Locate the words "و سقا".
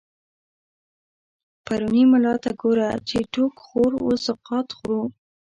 3.95-4.57